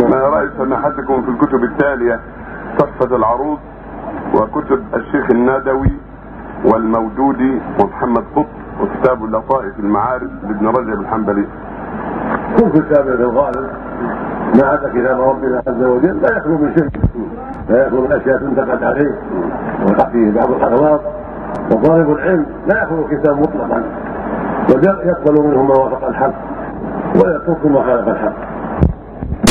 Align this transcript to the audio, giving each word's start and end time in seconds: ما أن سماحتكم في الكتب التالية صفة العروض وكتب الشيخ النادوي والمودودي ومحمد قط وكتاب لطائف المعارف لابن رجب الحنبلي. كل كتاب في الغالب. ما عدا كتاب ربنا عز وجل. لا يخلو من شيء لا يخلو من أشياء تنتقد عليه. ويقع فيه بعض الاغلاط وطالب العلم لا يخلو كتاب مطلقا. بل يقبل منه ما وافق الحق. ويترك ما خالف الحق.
ما 0.00 0.42
أن 0.42 0.50
سماحتكم 0.58 1.22
في 1.22 1.28
الكتب 1.28 1.64
التالية 1.64 2.20
صفة 2.78 3.16
العروض 3.16 3.58
وكتب 4.34 4.82
الشيخ 4.94 5.30
النادوي 5.30 5.92
والمودودي 6.64 7.60
ومحمد 7.80 8.24
قط 8.36 8.46
وكتاب 8.80 9.24
لطائف 9.24 9.78
المعارف 9.78 10.30
لابن 10.42 10.66
رجب 10.66 11.00
الحنبلي. 11.00 11.46
كل 12.58 12.68
كتاب 12.68 13.04
في 13.04 13.22
الغالب. 13.22 13.70
ما 14.60 14.66
عدا 14.68 14.88
كتاب 14.88 15.20
ربنا 15.20 15.62
عز 15.68 15.84
وجل. 15.84 16.22
لا 16.22 16.36
يخلو 16.36 16.58
من 16.58 16.74
شيء 16.78 16.90
لا 17.68 17.86
يخلو 17.86 18.00
من 18.02 18.12
أشياء 18.12 18.38
تنتقد 18.38 18.84
عليه. 18.84 19.14
ويقع 19.80 20.08
فيه 20.08 20.30
بعض 20.30 20.50
الاغلاط 20.50 21.00
وطالب 21.72 22.10
العلم 22.10 22.46
لا 22.66 22.82
يخلو 22.82 23.08
كتاب 23.08 23.38
مطلقا. 23.38 23.82
بل 24.68 24.84
يقبل 24.84 25.42
منه 25.42 25.62
ما 25.62 25.74
وافق 25.74 26.06
الحق. 26.06 26.34
ويترك 27.14 27.66
ما 27.66 27.82
خالف 27.82 28.08
الحق. 28.08 28.61